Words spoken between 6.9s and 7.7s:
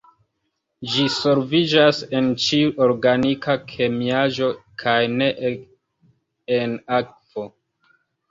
akvo.